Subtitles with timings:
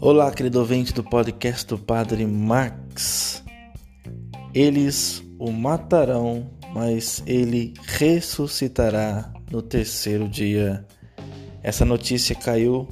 [0.00, 3.42] Olá, querido ouvinte do podcast do Padre Max.
[4.54, 10.86] Eles o matarão, mas ele ressuscitará no terceiro dia.
[11.64, 12.86] Essa notícia caiu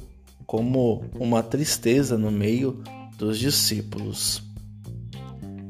[0.45, 2.83] como uma tristeza no meio
[3.17, 4.43] dos discípulos.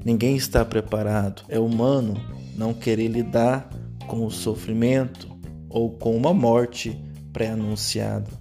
[0.04, 1.44] Ninguém está preparado.
[1.50, 2.16] É humano
[2.56, 3.70] não querer lidar
[4.08, 5.30] com o sofrimento
[5.70, 7.00] ou com uma morte
[7.32, 8.32] pré-anunciada.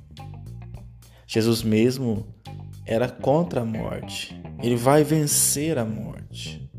[1.27, 2.25] Jesus mesmo
[2.87, 4.41] era contra a morte.
[4.63, 6.71] Ele vai vencer a morte.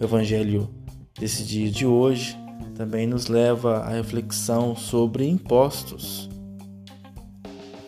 [0.00, 0.68] O evangelho
[1.18, 2.36] desse dia de hoje
[2.74, 6.28] também nos leva à reflexão sobre impostos.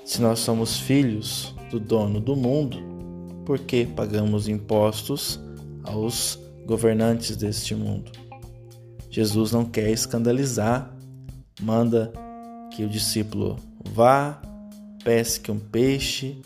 [0.05, 2.79] Se nós somos filhos do dono do mundo,
[3.47, 5.41] por que pagamos impostos
[5.83, 8.13] aos governantes deste mundo?
[9.11, 10.95] Jesus não quer escandalizar,
[11.61, 12.13] manda
[12.71, 13.57] que o discípulo
[13.93, 14.41] vá,
[15.03, 16.43] pesque um peixe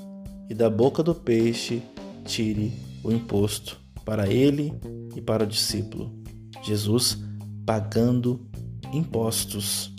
[0.48, 1.82] e da boca do peixe
[2.24, 4.72] tire o imposto para ele
[5.14, 6.12] e para o discípulo.
[6.62, 7.18] Jesus
[7.66, 8.48] pagando
[8.92, 9.92] impostos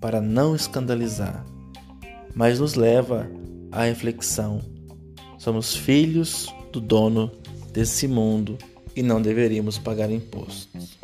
[0.00, 1.44] para não escandalizar,
[2.34, 3.30] mas nos leva
[3.72, 4.60] à reflexão.
[5.38, 7.30] Somos filhos do dono
[7.72, 8.58] desse mundo
[8.94, 10.95] e não deveríamos pagar impostos.